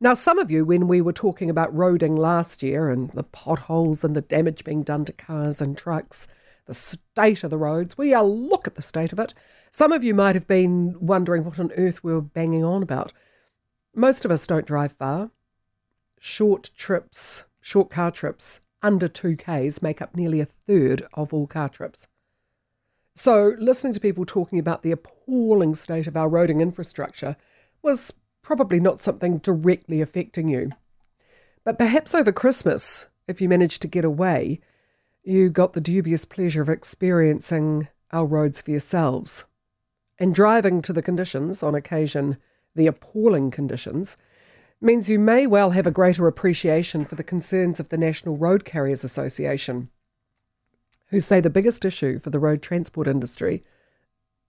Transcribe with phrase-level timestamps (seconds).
[0.00, 4.04] Now, some of you, when we were talking about roading last year and the potholes
[4.04, 6.28] and the damage being done to cars and trucks,
[6.66, 9.34] the state of the roads, we all look at the state of it.
[9.72, 13.12] Some of you might have been wondering what on earth we were banging on about.
[13.92, 15.32] Most of us don't drive far.
[16.20, 21.68] Short trips, short car trips under 2Ks make up nearly a third of all car
[21.68, 22.06] trips.
[23.16, 27.36] So, listening to people talking about the appalling state of our roading infrastructure
[27.82, 28.12] was
[28.42, 30.70] probably not something directly affecting you.
[31.64, 34.60] But perhaps over Christmas, if you managed to get away,
[35.22, 39.44] you got the dubious pleasure of experiencing our roads for yourselves.
[40.18, 42.38] And driving to the conditions, on occasion
[42.74, 44.16] the appalling conditions,
[44.80, 48.64] means you may well have a greater appreciation for the concerns of the National Road
[48.64, 49.90] Carriers Association
[51.10, 53.62] who say the biggest issue for the road transport industry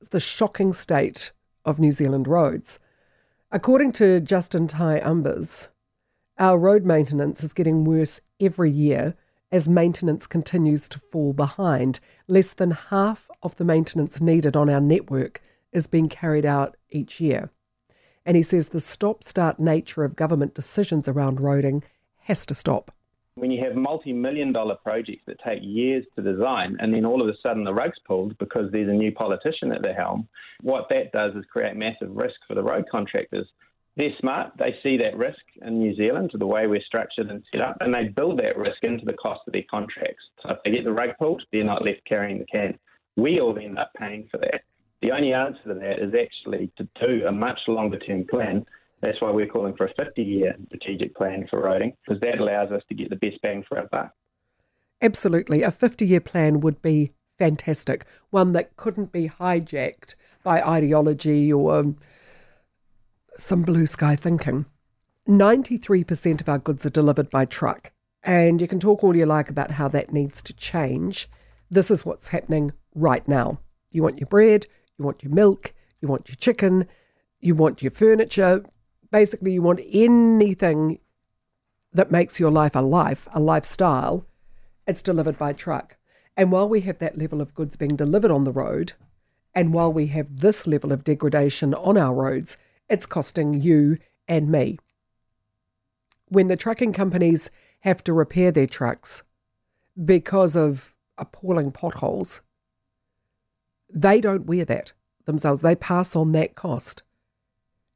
[0.00, 1.32] is the shocking state
[1.64, 2.78] of New Zealand roads.
[3.52, 5.68] According to Justin Tighe-Umbers,
[6.36, 9.14] our road maintenance is getting worse every year
[9.52, 12.00] as maintenance continues to fall behind.
[12.26, 17.20] Less than half of the maintenance needed on our network is being carried out each
[17.20, 17.50] year.
[18.24, 21.84] And he says the stop start nature of government decisions around roading
[22.22, 22.90] has to stop
[23.36, 27.28] when you have multi-million dollar projects that take years to design and then all of
[27.28, 30.26] a sudden the rug's pulled because there's a new politician at the helm,
[30.62, 33.46] what that does is create massive risk for the road contractors.
[33.96, 34.52] They're smart.
[34.58, 37.76] They see that risk in New Zealand to the way we're structured and set up,
[37.80, 40.22] and they build that risk into the cost of their contracts.
[40.42, 42.78] So if they get the rug pulled, they're not left carrying the can.
[43.16, 44.62] We all end up paying for that.
[45.02, 48.64] The only answer to that is actually to do a much longer term plan
[49.06, 52.72] that's why we're calling for a 50 year strategic plan for roading, because that allows
[52.72, 54.10] us to get the best bang for our buck.
[55.00, 55.62] Absolutely.
[55.62, 61.80] A 50 year plan would be fantastic, one that couldn't be hijacked by ideology or
[61.80, 61.96] um,
[63.36, 64.66] some blue sky thinking.
[65.28, 69.50] 93% of our goods are delivered by truck, and you can talk all you like
[69.50, 71.28] about how that needs to change.
[71.70, 73.58] This is what's happening right now.
[73.90, 74.66] You want your bread,
[74.98, 76.86] you want your milk, you want your chicken,
[77.40, 78.64] you want your furniture,
[79.10, 80.98] basically you want anything
[81.92, 84.26] that makes your life a life, a lifestyle,
[84.86, 85.96] it's delivered by truck.
[86.36, 88.92] And while we have that level of goods being delivered on the road,
[89.54, 92.58] and while we have this level of degradation on our roads,
[92.90, 94.78] it's costing you and me.
[96.28, 97.50] When the trucking companies
[97.80, 99.22] have to repair their trucks
[100.04, 102.42] because of appalling potholes,
[103.88, 104.92] they don't wear that
[105.24, 105.62] themselves.
[105.62, 107.02] They pass on that cost.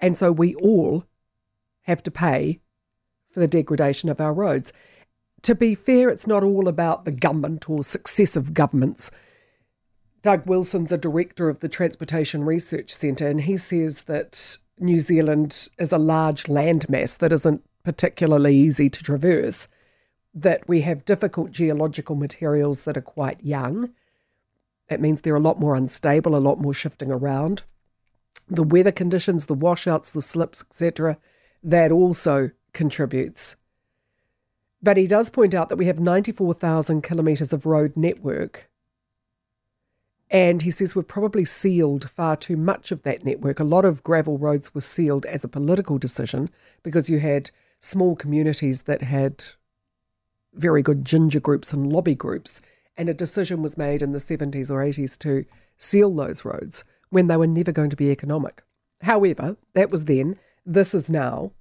[0.00, 1.04] And so we all
[1.82, 2.60] have to pay
[3.30, 4.72] for the degradation of our roads.
[5.42, 9.10] To be fair, it's not all about the government or successive governments.
[10.22, 15.68] Doug Wilson's a director of the Transportation Research Centre, and he says that New Zealand
[15.78, 19.68] is a large landmass that isn't particularly easy to traverse,
[20.34, 23.92] that we have difficult geological materials that are quite young.
[24.88, 27.62] That means they're a lot more unstable, a lot more shifting around
[28.48, 31.18] the weather conditions, the washouts, the slips, etc.,
[31.62, 33.56] that also contributes.
[34.82, 38.70] But he does point out that we have 94,000 kilometres of road network.
[40.30, 43.58] And he says we've probably sealed far too much of that network.
[43.58, 46.50] A lot of gravel roads were sealed as a political decision
[46.82, 49.44] because you had small communities that had
[50.52, 52.60] very good ginger groups and lobby groups.
[52.96, 55.44] And a decision was made in the 70s or 80s to
[55.78, 58.62] seal those roads when they were never going to be economic.
[59.02, 61.52] However, that was then, this is now.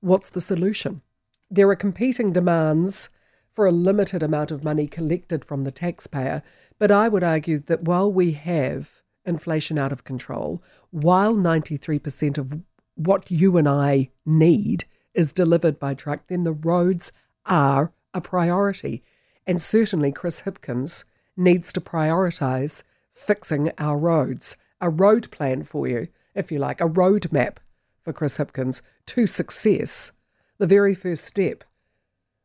[0.00, 1.02] What's the solution?
[1.50, 3.10] There are competing demands
[3.50, 6.42] for a limited amount of money collected from the taxpayer,
[6.78, 12.62] but I would argue that while we have inflation out of control, while 93% of
[12.94, 14.84] what you and I need
[15.14, 17.12] is delivered by truck, then the roads
[17.46, 19.02] are a priority.
[19.46, 21.04] And certainly Chris Hipkins
[21.36, 24.56] needs to prioritise fixing our roads.
[24.80, 27.60] A road plan for you, if you like, a road map
[28.02, 30.12] for Chris Hipkins to success.
[30.58, 31.64] The very first step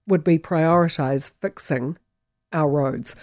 [0.07, 1.97] would be prioritise fixing
[2.51, 3.15] our roads.